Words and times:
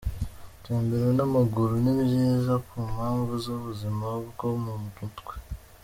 Gutembera 0.53 1.07
n’amaguru 1.17 1.73
ni 1.83 1.93
byiza 2.01 2.53
ku 2.67 2.75
mpamvu 2.91 3.33
z’ubuzima 3.43 4.07
bwo 4.27 4.49
mu 4.63 4.73
mutwe. 4.99 5.33